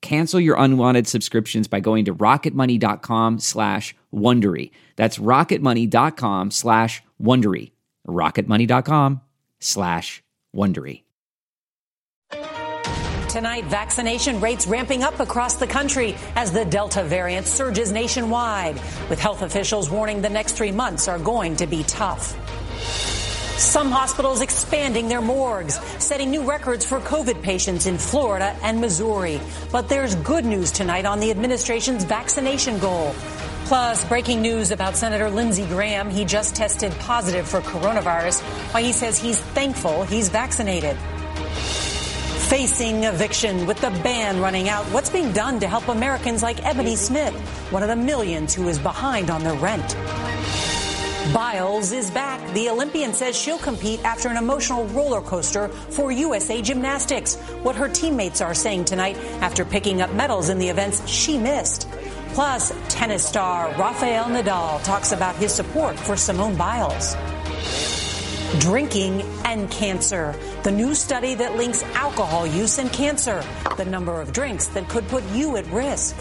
[0.00, 4.70] Cancel your unwanted subscriptions by going to rocketmoney.com slash Wondery.
[4.96, 7.72] That's rocketmoney.com slash Wondery.
[8.06, 9.20] rocketmoney.com
[9.60, 10.22] slash
[10.54, 11.02] Wondery.
[13.28, 18.74] Tonight, vaccination rates ramping up across the country as the Delta variant surges nationwide,
[19.10, 22.34] with health officials warning the next three months are going to be tough.
[23.58, 29.40] Some hospitals expanding their morgues, setting new records for COVID patients in Florida and Missouri.
[29.72, 33.16] But there's good news tonight on the administration's vaccination goal.
[33.64, 36.08] Plus, breaking news about Senator Lindsey Graham.
[36.08, 38.42] He just tested positive for coronavirus,
[38.72, 40.96] while he says he's thankful he's vaccinated.
[42.48, 46.94] Facing eviction with the ban running out, what's being done to help Americans like Ebony
[46.94, 47.34] Smith,
[47.72, 49.96] one of the millions who is behind on their rent?
[51.32, 52.40] Biles is back.
[52.54, 57.36] The Olympian says she'll compete after an emotional roller coaster for USA Gymnastics.
[57.62, 61.86] What her teammates are saying tonight after picking up medals in the events she missed.
[62.32, 67.14] Plus, tennis star Rafael Nadal talks about his support for Simone Biles.
[68.60, 70.34] Drinking and cancer.
[70.62, 73.44] The new study that links alcohol use and cancer.
[73.76, 76.16] The number of drinks that could put you at risk.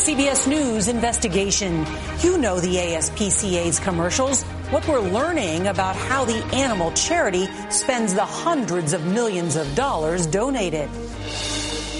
[0.00, 1.84] CBS News investigation.
[2.20, 4.42] You know the ASPCA's commercials.
[4.70, 10.26] What we're learning about how the animal charity spends the hundreds of millions of dollars
[10.26, 10.88] donated.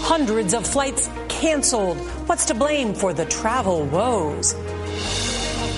[0.00, 1.98] Hundreds of flights canceled.
[2.26, 4.54] What's to blame for the travel woes?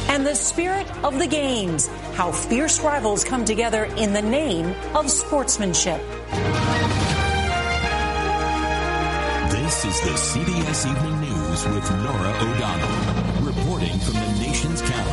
[0.08, 5.10] And the spirit of the games, how fierce rivals come together in the name of
[5.10, 6.00] sportsmanship.
[9.50, 15.11] This is the CBS Evening News with Norah O'Donnell, reporting from the nation's capital.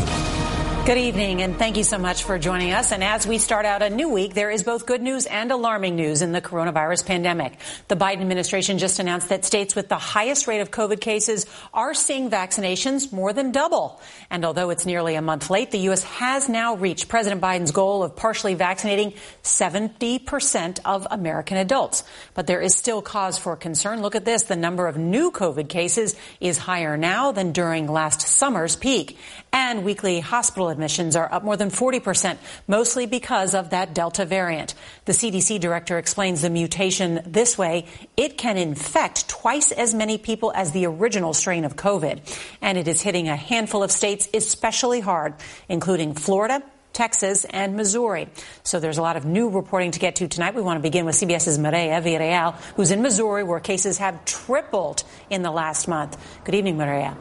[0.90, 2.92] Good evening, and thank you so much for joining us.
[2.92, 5.96] And as we start out a new week, there is both good news and alarming
[5.96, 7.60] news in the coronavirus pandemic.
[7.90, 11.46] The Biden administration just announced that states with the highest rate of COVID cases
[11.76, 14.02] are seeing vaccinations more than double.
[14.32, 16.02] And although it's nearly a month late, the U.S.
[16.06, 19.14] has now reached President Biden's goal of partially vaccinating
[19.44, 22.04] 70% of American adults.
[22.34, 24.02] But there is still cause for concern.
[24.02, 24.42] Look at this.
[24.46, 29.20] The number of new COVID cases is higher now than during last summer's peak.
[29.54, 34.76] And weekly hospital admissions are up more than 40%, mostly because of that Delta variant.
[35.04, 37.86] The CDC director explains the mutation this way.
[38.16, 42.22] It can infect twice as many people as the original strain of COVID.
[42.62, 45.34] And it is hitting a handful of states especially hard,
[45.68, 46.64] including Florida,
[46.94, 48.30] Texas, and Missouri.
[48.64, 50.56] So there's a lot of new reporting to get to tonight.
[50.56, 55.04] We want to begin with CBS's Mireya Villarreal, who's in Missouri, where cases have tripled
[55.30, 56.18] in the last month.
[56.46, 57.18] Good evening, Mireya.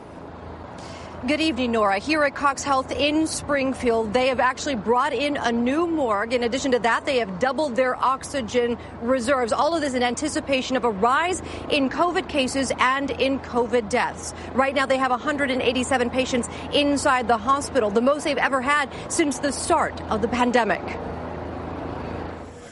[1.27, 1.99] Good evening, Norah.
[1.99, 6.33] Here at Cox Health in Springfield, they have actually brought in a new morgue.
[6.33, 9.53] In addition to that, they have doubled their oxygen reserves.
[9.53, 14.33] All of this in anticipation of a rise in COVID cases and in COVID deaths.
[14.53, 19.41] Right now, they have 187 patients inside the hospital, the most they've ever had since
[19.41, 20.83] the start of the pandemic.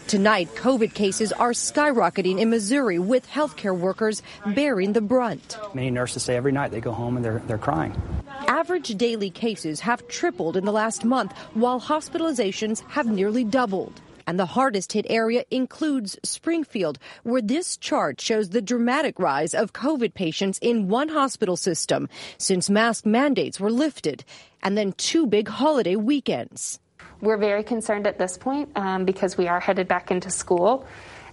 [0.08, 4.22] Tonight, COVID cases are skyrocketing in Missouri with healthcare workers
[4.54, 5.58] bearing the brunt.
[5.74, 8.00] Many nurses say every night they go home and they're, they're crying.
[8.46, 14.00] Average daily cases have tripled in the last month, while hospitalizations have nearly doubled.
[14.28, 19.72] And the hardest hit area includes Springfield, where this chart shows the dramatic rise of
[19.72, 24.24] COVID patients in one hospital system since mask mandates were lifted,
[24.62, 26.78] and then two big holiday weekends.
[27.20, 30.86] We're very concerned at this point um, because we are headed back into school.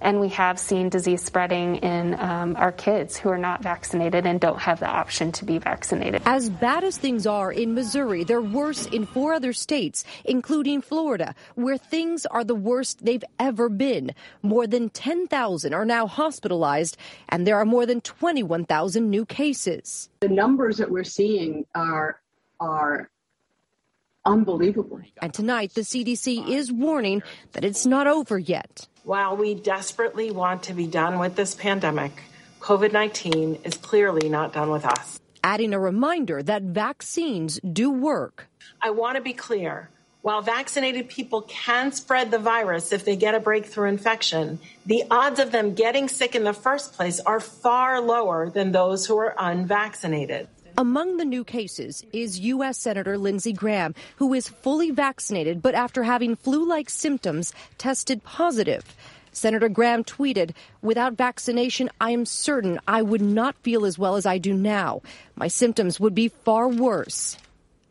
[0.04, 4.38] And we have seen disease spreading in um, our kids who are not vaccinated and
[4.38, 6.22] don't have the option to be vaccinated.
[6.26, 11.34] As bad as things are in Missouri, they're worse in four other states, including Florida,
[11.56, 14.12] where things are the worst they've ever been.
[14.42, 16.98] More than 10,000 are now hospitalized,
[17.30, 20.10] and there are more than 21,000 new cases.
[20.20, 22.20] The numbers that we're seeing are
[22.60, 23.10] are
[24.26, 25.02] unbelievable.
[25.22, 27.24] And tonight, the CDC is warning
[27.54, 28.88] that it's not over yet.
[29.04, 32.24] While we desperately want to be done with this pandemic,
[32.62, 35.20] COVID 19 is clearly not done with us.
[35.44, 38.48] Adding a reminder that vaccines do work.
[38.82, 39.90] I want to be clear.
[40.22, 45.38] While vaccinated people can spread the virus if they get a breakthrough infection, the odds
[45.38, 49.36] of them getting sick in the first place are far lower than those who are
[49.38, 50.48] unvaccinated.
[50.76, 52.80] Among the new cases is U.S.
[52.80, 58.84] Senator Lindsey Graham, who is fully vaccinated, but after having flu like symptoms, tested positive.
[59.32, 64.26] Senator Graham tweeted, Without vaccination, I am certain I would not feel as well as
[64.26, 65.04] I do now.
[65.36, 67.38] My symptoms would be far worse.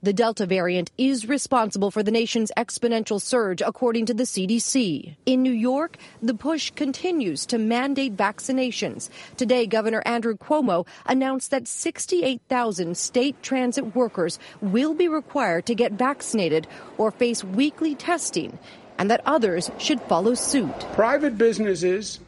[0.05, 5.15] The Delta variant is responsible for the nation's exponential surge, according to the CDC.
[5.27, 9.11] In New York, the push continues to mandate vaccinations.
[9.37, 15.93] Today, Governor Andrew Cuomo announced that 68,000 state transit workers will be required to get
[15.93, 16.67] vaccinated
[16.99, 18.59] or face weekly testing,
[18.99, 20.81] and that others should follow suit.
[20.95, 22.19] Private businesses,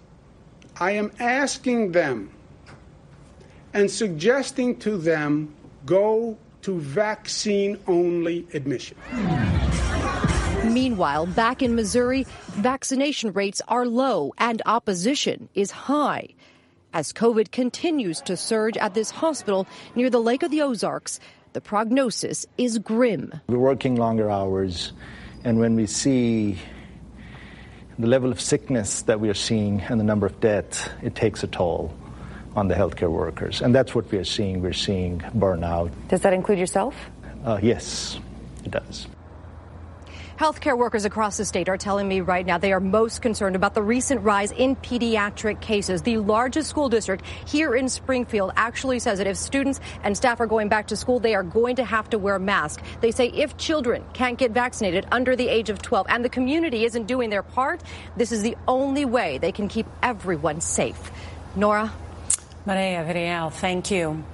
[0.78, 2.30] I am asking them
[3.72, 5.52] and suggesting to them
[5.84, 8.96] go to vaccine only admission.
[10.64, 16.28] Meanwhile, back in Missouri, vaccination rates are low and opposition is high.
[16.94, 21.20] As COVID continues to surge at this hospital near the Lake of the Ozarks,
[21.52, 23.40] the prognosis is grim.
[23.46, 24.92] We're working longer hours,
[25.44, 26.58] and when we see
[27.98, 31.44] the level of sickness that we are seeing and the number of deaths, it takes
[31.44, 31.94] a toll
[32.56, 33.60] on the healthcare workers.
[33.60, 34.62] And that's what we are seeing.
[34.62, 35.90] We're seeing burnout.
[36.08, 36.94] Does that include yourself?
[37.44, 38.18] Uh, yes,
[38.64, 39.06] it does.
[40.38, 43.74] Healthcare workers across the state are telling me right now they are most concerned about
[43.74, 46.02] the recent rise in pediatric cases.
[46.02, 50.48] The largest school district here in Springfield actually says that if students and staff are
[50.48, 52.82] going back to school, they are going to have to wear masks.
[53.00, 56.84] They say if children can't get vaccinated under the age of 12 and the community
[56.84, 57.80] isn't doing their part,
[58.16, 61.12] this is the only way they can keep everyone safe.
[61.54, 61.92] Norah?
[62.66, 64.24] Mireya Villarreal, thank you.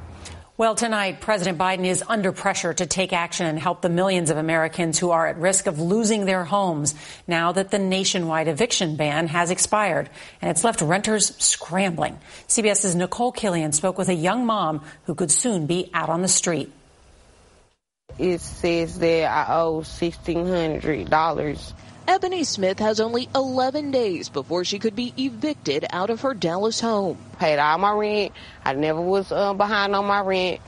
[0.56, 4.36] Well, tonight, President Biden is under pressure to take action and help the millions of
[4.36, 6.94] Americans who are at risk of losing their homes
[7.26, 10.10] now that the nationwide eviction ban has expired.
[10.40, 12.18] And it's left renters scrambling.
[12.46, 16.28] CBS's Nicole Killion spoke with a young mom who could soon be out on the
[16.28, 16.70] street.
[18.18, 21.72] It says that I owe $1,600.
[22.10, 26.80] Ebony Smith has only 11 days before she could be evicted out of her Dallas
[26.80, 27.16] home.
[27.38, 28.32] Paid all my rent.
[28.64, 30.60] I never was uh, behind on my rent.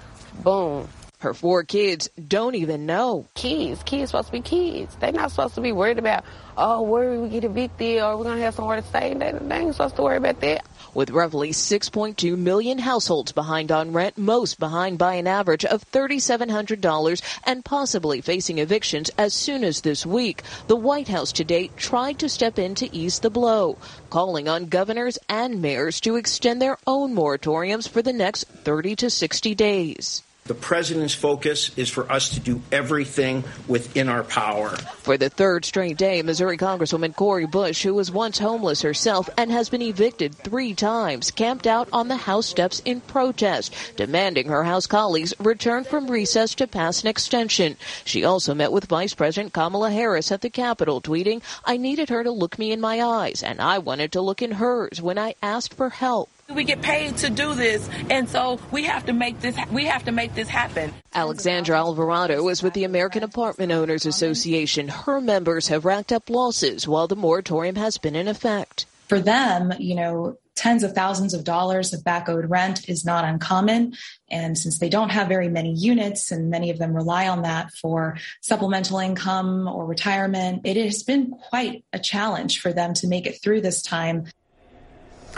[0.45, 0.89] Boom.
[1.19, 3.27] Her four kids don't even know.
[3.35, 4.95] Kids, kids supposed to be kids.
[5.01, 6.23] They're not supposed to be worried about,
[6.57, 9.13] oh, where we get evicted or we're going to have somewhere to stay.
[9.13, 10.65] They, they ain't supposed to worry about that.
[10.95, 17.23] With roughly 6.2 million households behind on rent, most behind by an average of $3,700
[17.45, 22.29] and possibly facing evictions as soon as this week, the White House today tried to
[22.29, 23.79] step in to ease the blow,
[24.11, 29.09] calling on governors and mayors to extend their own moratoriums for the next 30 to
[29.09, 30.23] 60 days.
[30.45, 34.71] The president's focus is for us to do everything within our power.
[34.71, 39.53] For the third straight day, Missouri Congresswoman Cori Bush, who was once homeless herself and
[39.53, 44.65] has been evicted three times, camped out on the House steps in protest, demanding her
[44.65, 47.77] House colleagues return from recess to pass an extension.
[48.05, 52.25] She also met with Vice President Kamala Harris at the Capitol, tweeting, I needed her
[52.25, 55.37] to look me in my eyes, and I wanted to look in hers when I
[55.41, 56.31] asked for help.
[56.49, 59.57] We get paid to do this, and so we have to make this.
[59.71, 60.93] We have to make this happen.
[61.15, 64.89] Alexandra Alvarado is with the American Apartment Owners Association.
[64.89, 68.87] Her members have racked up losses while the moratorium has been in effect.
[69.09, 73.25] For them, you know, tens of thousands of dollars of back owed rent is not
[73.25, 73.95] uncommon.
[74.31, 77.73] And since they don't have very many units and many of them rely on that
[77.73, 83.27] for supplemental income or retirement, it has been quite a challenge for them to make
[83.27, 84.27] it through this time.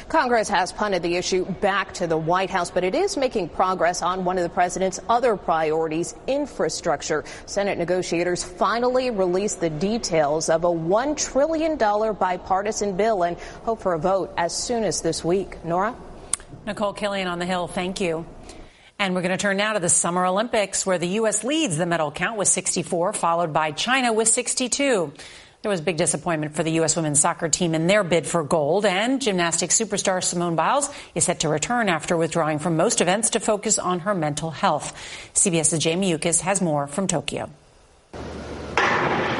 [0.08, 4.02] Congress has punted the issue back to the White House, but it is making progress
[4.02, 7.24] on one of the president's other priorities, infrastructure.
[7.46, 13.94] Senate negotiators finally released the details of a $1 trillion bipartisan bill and hope for
[13.94, 15.64] a vote as soon as this week.
[15.64, 15.96] Norah?
[16.66, 18.26] Nicole Killion on the Hill, thank you.
[18.98, 21.42] And we're going to turn now to the Summer Olympics, where the U.S.
[21.42, 25.12] leads the medal count with 64, followed by China with 62.
[25.64, 26.94] There was big disappointment for the U.S.
[26.94, 31.40] women's soccer team in their bid for gold, and gymnastics superstar Simone Biles is set
[31.40, 34.94] to return after withdrawing from most events to focus on her mental health.
[35.32, 37.48] CBS's Jamie Yuccas has more from Tokyo.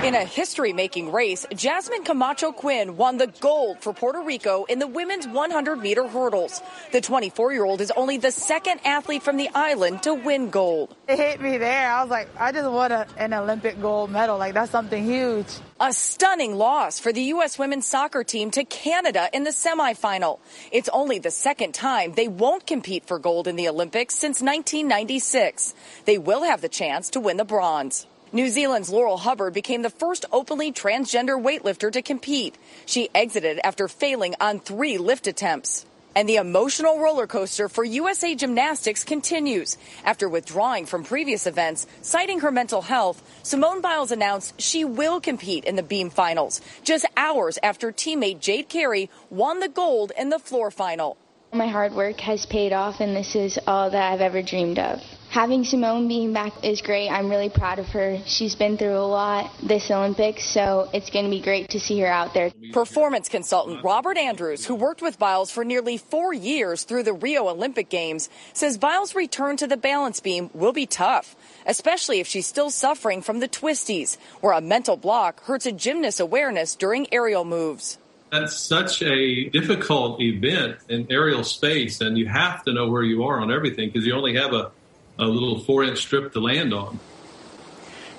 [0.05, 4.79] In a history making race, Jasmine Camacho Quinn won the gold for Puerto Rico in
[4.79, 6.61] the women's 100 meter hurdles.
[6.93, 10.95] The 24 year old is only the second athlete from the island to win gold.
[11.09, 11.91] It hit me there.
[11.91, 14.37] I was like, I just won a, an Olympic gold medal.
[14.37, 15.47] Like, that's something huge.
[15.81, 17.59] A stunning loss for the U.S.
[17.59, 20.39] women's soccer team to Canada in the semifinal.
[20.71, 25.75] It's only the second time they won't compete for gold in the Olympics since 1996.
[26.05, 28.07] They will have the chance to win the bronze.
[28.35, 32.59] New Zealand's Laurel Hubbard became the first openly transgender weightlifter to compete.
[32.85, 35.87] She exited after failing on three lift attempts.
[36.17, 39.79] And the emotional roller coaster for USA Gymnastics continues.
[40.05, 45.65] After withdrawing from previous events, citing her mental health, Simone Biles announced she will compete
[45.65, 50.41] in the beam finals, just hours after teammate Jade Carey won the gold in the
[50.41, 51.17] floor final.
[51.53, 54.99] My hard work has paid off, and this is all that I've ever dreamed of.
[55.35, 57.09] Having Simone being back is great.
[57.09, 58.19] I'm really proud of her.
[58.25, 61.99] She's been through a lot this Olympics, so it's going to be great to see
[61.99, 62.53] her out there.
[62.73, 67.49] Performance consultant Robert Andrews, who worked with Biles for nearly four years through the Rio
[67.49, 71.35] Olympic Games, says Biles' return to the balance beam will be tough,
[71.67, 76.21] especially if she's still suffering from the twisties, where a mental block hurts a gymnast's
[76.21, 77.99] awareness during aerial moves
[78.31, 83.23] that's such a difficult event in aerial space, and you have to know where you
[83.23, 84.73] are on everything because you only have a
[85.19, 86.99] a little four inch strip to land on.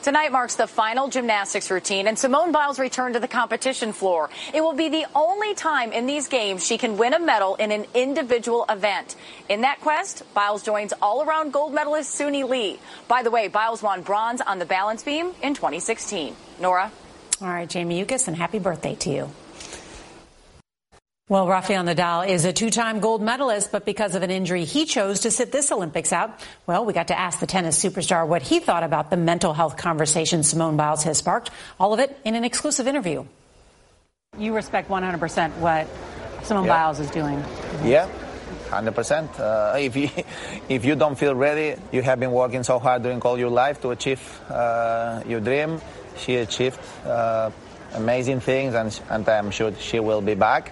[0.06, 4.30] Tonight marks the final gymnastics routine, and Simone Biles returned to the competition floor.
[4.54, 7.72] It will be the only time in these games she can win a medal in
[7.72, 9.16] an individual event.
[9.50, 12.80] In that quest, Biles joins all around gold medalist Suni Lee.
[13.08, 16.36] By the way, Biles won bronze on the balance beam in 2016.
[16.62, 16.92] Norah?
[17.42, 19.32] All right, Jamie Yuccas, and happy birthday to you.
[21.27, 25.22] Well, Rafael Nadal is a two-time gold medalist, but because of an injury, he chose
[25.22, 26.39] to sit this Olympics out.
[26.67, 29.75] Well, we got to ask the tennis superstar what he thought about the mental health
[29.75, 31.50] conversation Simone Biles has sparked.
[31.79, 33.25] All of it in an exclusive interview.
[34.38, 35.88] You respect 100% what
[36.44, 36.74] Simone yeah.
[36.74, 37.44] Biles is doing.
[37.84, 38.08] Yeah.
[38.70, 39.39] 100%.
[39.39, 40.10] Uh, if, you,
[40.70, 43.82] if you don't feel ready, you have been working so hard during all your life
[43.82, 45.82] to achieve uh, your dream.
[46.17, 47.50] She achieved uh,
[47.96, 50.72] amazing things, and, and I'm sure she will be back.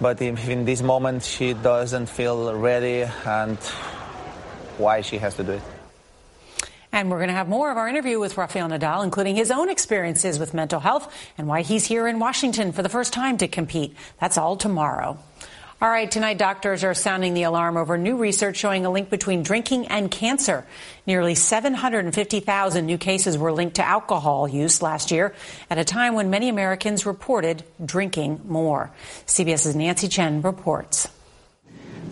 [0.00, 3.58] But in this moment she doesn't feel ready and
[4.78, 5.62] why she has to do it.
[6.92, 9.68] And we're going to have more of our interview with Rafael Nadal, including his own
[9.68, 13.46] experiences with mental health and why he's here in Washington for the first time to
[13.46, 13.94] compete.
[14.18, 15.18] That's all tomorrow.
[15.82, 19.42] All right, tonight doctors are sounding the alarm over new research showing a link between
[19.42, 20.66] drinking and cancer.
[21.06, 25.34] Nearly 750,000 new cases were linked to alcohol use last year
[25.70, 28.90] at a time when many Americans reported drinking more.
[29.26, 31.08] CBS's Nancy Chen reports.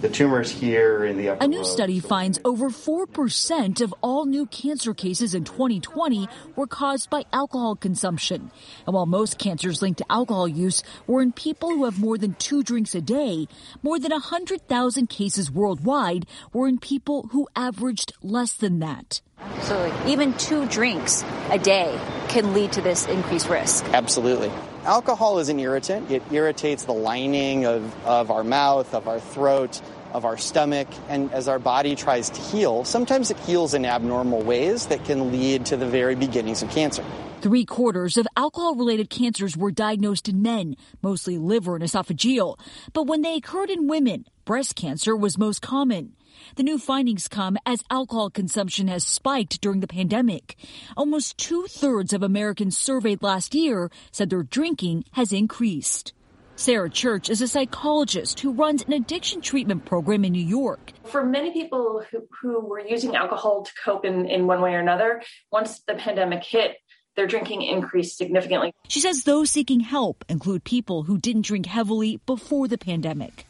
[0.00, 4.46] The tumors here in the upper A new study finds over 4% of all new
[4.46, 8.52] cancer cases in 2020 were caused by alcohol consumption.
[8.86, 12.34] And while most cancers linked to alcohol use were in people who have more than
[12.34, 13.48] two drinks a day,
[13.82, 19.20] more than 100,000 cases worldwide were in people who averaged less than that.
[19.62, 23.84] So even two drinks a day can lead to this increased risk.
[23.92, 24.52] Absolutely.
[24.88, 26.10] Alcohol is an irritant.
[26.10, 29.82] It irritates the lining of, of our mouth, of our throat,
[30.14, 30.88] of our stomach.
[31.10, 35.30] And as our body tries to heal, sometimes it heals in abnormal ways that can
[35.30, 37.04] lead to the very beginnings of cancer.
[37.42, 42.58] Three quarters of alcohol related cancers were diagnosed in men, mostly liver and esophageal.
[42.94, 46.14] But when they occurred in women, breast cancer was most common.
[46.56, 50.56] The new findings come as alcohol consumption has spiked during the pandemic.
[50.96, 56.12] Almost two thirds of Americans surveyed last year said their drinking has increased.
[56.56, 60.92] Sarah Church is a psychologist who runs an addiction treatment program in New York.
[61.04, 64.80] For many people who, who were using alcohol to cope in, in one way or
[64.80, 66.76] another, once the pandemic hit,
[67.14, 68.72] their drinking increased significantly.
[68.86, 73.44] She says those seeking help include people who didn't drink heavily before the pandemic.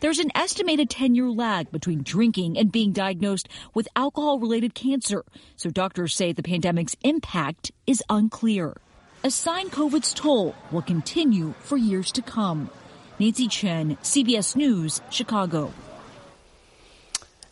[0.00, 5.24] There's an estimated 10 year lag between drinking and being diagnosed with alcohol related cancer,
[5.56, 8.78] so doctors say the pandemic's impact is unclear.
[9.24, 12.70] A sign COVID's toll will continue for years to come.
[13.18, 15.70] Nancy Chen, CBS News, Chicago.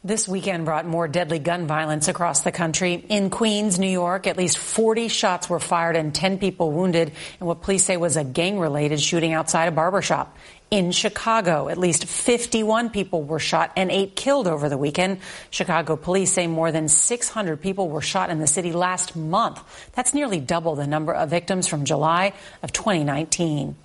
[0.02, 2.94] This weekend brought more deadly gun violence across the country.
[2.94, 7.46] In Queens, New York, at least 40 shots were fired and 10 people wounded in
[7.46, 10.34] what police say was a gang related shooting outside a barbershop.
[10.70, 15.20] In Chicago, at least 51 people were shot and eight killed over the weekend.
[15.48, 19.62] Chicago police say more than 600 people were shot in the city last month.
[19.94, 23.76] That's nearly double the number of victims from July of 2019.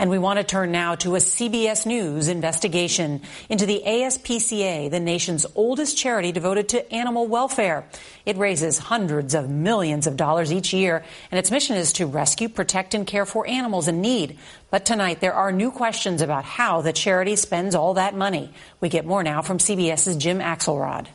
[0.00, 5.00] And we want to turn now to a CBS News investigation into the ASPCA, the
[5.00, 7.84] nation's oldest charity devoted to animal welfare.
[8.24, 12.48] It raises hundreds of millions of dollars each year, and its mission is to rescue,
[12.48, 14.38] protect, and care for animals in need.
[14.70, 18.52] But tonight, there are new questions about how the charity spends all that money.
[18.80, 21.08] We get more now from CBS's Jim Axelrod.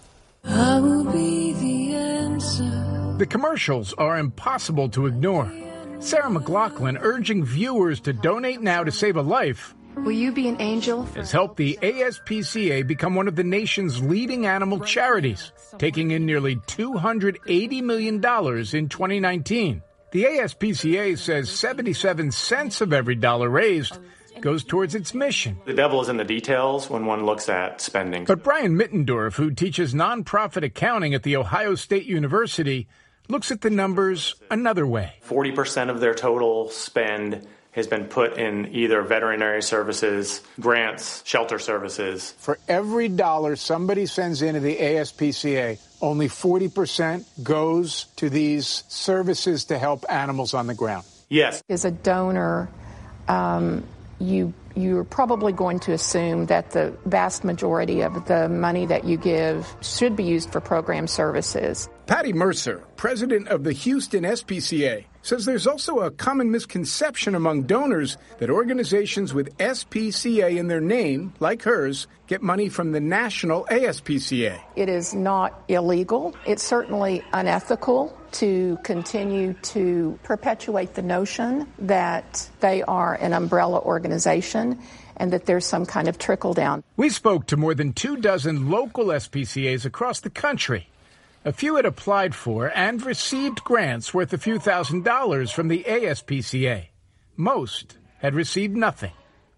[0.43, 1.53] The,
[3.17, 5.49] the commercials are impossible to ignore.
[6.03, 9.73] Sarah McLachlan urging viewers to donate now to save a life.
[9.95, 11.03] Will you be an angel?
[11.15, 16.57] Has helped the ASPCA become one of the nation's leading animal charities, taking in nearly
[16.57, 19.81] $280 million in 2019.
[20.11, 23.97] The ASPCA says 77 cents of every dollar raised
[24.41, 25.57] goes towards its mission.
[25.65, 28.25] The devil is in the details when one looks at spending.
[28.25, 32.89] But Brian Mittendorf, who teaches nonprofit accounting at The Ohio State University,
[33.27, 35.13] looks at the numbers another way.
[35.27, 42.33] 40% of their total spend has been put in either veterinary services, grants, shelter services.
[42.37, 49.79] For every dollar somebody sends into the ASPCA, only 40% goes to these services to
[49.79, 51.05] help animals on the ground.
[51.29, 51.63] Yes.
[51.67, 52.69] As a donor,
[53.27, 53.83] um,
[54.19, 59.17] you you're probably going to assume that the vast majority of the money that you
[59.17, 61.89] give should be used for program services.
[62.07, 68.17] Patty Mercer, president of the Houston SPCA, says there's also a common misconception among donors
[68.37, 74.61] that organizations with SPCA in their name, like hers, get money from the national ASPCA.
[74.75, 76.35] It is not illegal.
[76.45, 84.79] It's certainly unethical to continue to perpetuate the notion that they are an umbrella organization
[85.17, 86.83] and that there's some kind of trickle down.
[86.97, 90.89] We spoke to more than two dozen local SPCAs across the country.
[91.45, 95.83] A few had applied for and received grants worth a few thousand dollars from the
[95.85, 96.87] ASPCA.
[97.35, 99.11] Most had received nothing.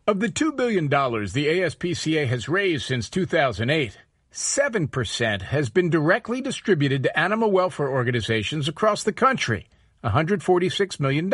[0.08, 4.00] Of the $2 billion the ASPCA has raised since 2008,
[4.32, 9.68] 7% has been directly distributed to animal welfare organizations across the country,
[10.04, 11.32] $146 million.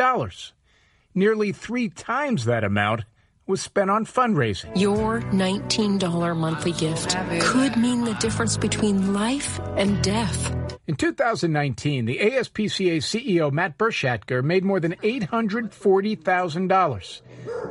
[1.14, 3.04] Nearly three times that amount
[3.52, 4.74] was spent on fundraising.
[4.74, 10.78] Your $19 monthly gift could mean the difference between life and death.
[10.86, 17.20] In 2019, the ASPCA CEO Matt Bershadker made more than $840,000.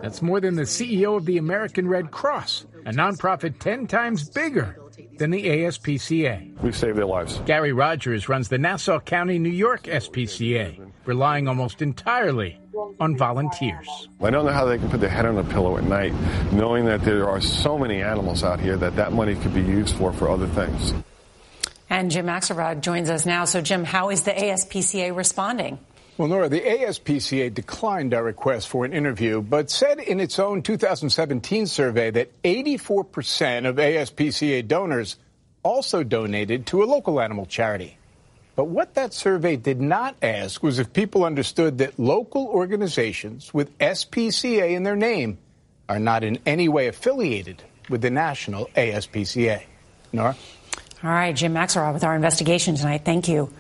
[0.04, 4.78] That's more than the CEO of the American Red Cross, a nonprofit 10 times bigger
[5.18, 6.62] than the ASPCA.
[6.62, 7.42] We've saved their lives.
[7.48, 12.61] Gary Rogers runs the Nassau County, New York SPCA, relying almost entirely
[13.00, 14.08] on volunteers.
[14.22, 16.14] I don't know how they can put their head on a pillow at night,
[16.52, 19.96] knowing that there are so many animals out here that that money could be used
[19.96, 20.94] for for other things.
[21.90, 23.46] And Jim Axelrod joins us now.
[23.46, 25.78] So, Jim, how is the ASPCA responding?
[26.18, 30.62] Well, Norah, the ASPCA declined our request for an interview, but said in its own
[30.62, 35.18] 2017 survey that 84% of ASPCA donors
[35.64, 37.98] also donated to a local animal charity.
[38.62, 43.76] But what that survey did not ask was if people understood that local organizations with
[43.80, 45.40] SPCA in their name
[45.90, 49.64] are not in any way affiliated with the national ASPCA.
[50.14, 50.38] Norah?
[51.04, 53.02] All right, Jim Axelrod with our investigation tonight.
[53.04, 53.52] Thank you.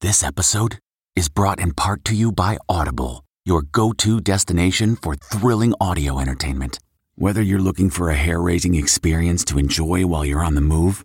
[0.00, 0.78] This episode
[1.16, 6.20] is brought in part to you by Audible, your go to destination for thrilling audio
[6.20, 6.78] entertainment.
[7.16, 11.04] Whether you're looking for a hair raising experience to enjoy while you're on the move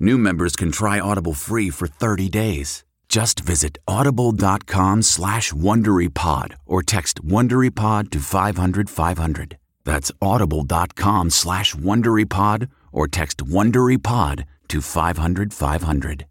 [0.00, 2.84] new members can try Audible free for 30 days.
[3.08, 9.58] Just visit audible.com slash WonderyPod or text WonderyPod to 500, 500.
[9.84, 16.26] That's audible.com slash WonderyPod or text WonderyPod to 500, 500.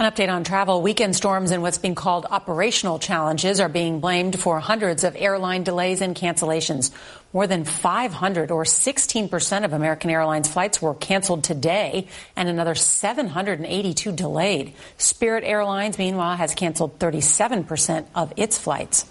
[0.00, 0.80] An update on travel.
[0.80, 5.64] Weekend storms and what's being called operational challenges are being blamed for hundreds of airline
[5.64, 6.92] delays and cancellations.
[7.34, 14.12] More than 500 or 16% of American Airlines flights were canceled today and another 782
[14.12, 14.72] delayed.
[14.96, 19.04] Spirit Airlines, meanwhile, has canceled 37% of its flights.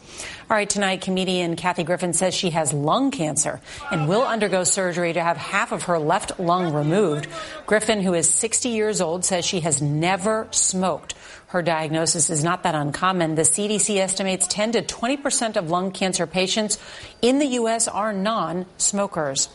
[0.49, 5.13] All right, tonight, comedian Kathy Griffin says she has lung cancer and will undergo surgery
[5.13, 7.27] to have half of her left lung removed.
[7.67, 11.13] Griffin, who is 60 years old, says she has never smoked.
[11.47, 13.35] Her diagnosis is not that uncommon.
[13.35, 16.77] The CDC estimates 10 to 20 percent of lung cancer patients
[17.21, 17.87] in the U.S.
[17.87, 19.47] are non-smokers.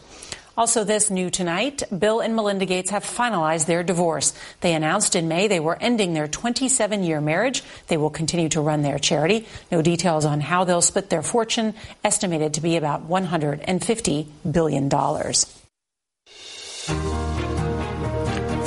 [0.57, 4.35] Also, this new tonight, Bill and Melinda Gates have finalized their divorce.
[4.61, 7.63] They announced in May they were ending their 27 year marriage.
[7.89, 9.47] They will continue to run their charity.
[9.71, 11.75] No details on how they'll split their fortune,
[12.05, 14.91] estimated to be about $150 billion.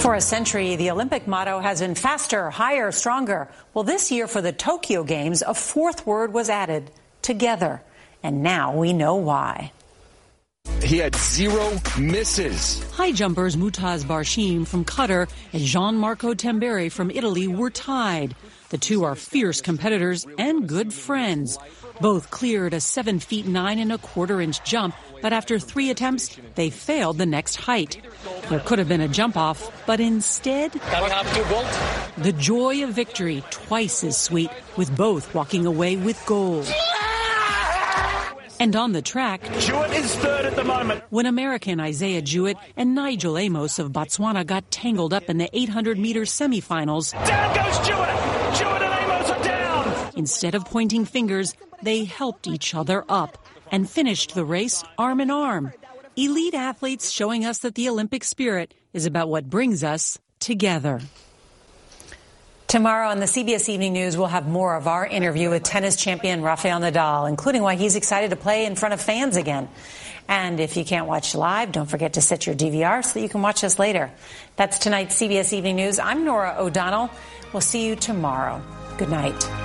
[0.06, 3.50] For a century, the Olympic motto has been faster, higher, stronger.
[3.74, 6.92] Well, this year for the Tokyo Games, a fourth word was added
[7.24, 7.82] together.
[8.22, 9.72] And now we know why.
[10.84, 12.84] He had zero misses.
[12.92, 18.36] High jumpers Mutaz Barshim from Qatar and Jean Gianmarco Tamberi from Italy were tied.
[18.70, 21.58] The two are fierce competitors and good friends.
[22.02, 26.38] Both cleared a seven feet nine and a quarter inch jump, but after three attempts,
[26.56, 28.02] they failed the next height.
[28.50, 34.20] There could have been a jump off, but instead, the joy of victory twice as
[34.20, 36.72] sweet, with both walking away with gold.
[38.60, 41.04] And on the track, Jewett is third at the moment.
[41.10, 46.00] When American Isaiah Jewett and Nigel Amos of Botswana got tangled up in the 800
[46.00, 48.10] meter semifinals, down goes Jewett.
[48.58, 50.05] Jewett and Amos are down.
[50.16, 53.38] Instead of pointing fingers, they helped each other up
[53.72, 55.74] and finished the race arm in arm.
[56.16, 61.02] Elite athletes showing us that the Olympic spirit is about what brings us together.
[62.68, 66.42] Tomorrow on the CBS Evening News, we'll have more of our interview with tennis champion
[66.42, 69.70] Rafael Nadal, including why he's excited to play in front of fans again.
[70.28, 73.30] And if you can't watch live, don't forget to set your DVR so that you
[73.30, 74.12] can watch us later.
[74.56, 76.00] That's tonight's CBS Evening News.
[76.00, 77.12] I'm Norah O'Donnell.
[77.54, 78.62] We'll see you tomorrow.
[78.98, 79.65] Good night.